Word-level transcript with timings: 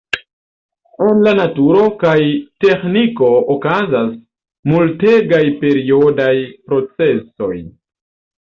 En 1.07 1.19
la 1.27 1.33
naturo 1.39 1.83
kaj 2.03 2.15
teĥniko 2.65 3.29
okazas 3.57 4.09
multegaj 4.73 5.43
periodaj 5.61 6.35
procesoj. 6.73 7.55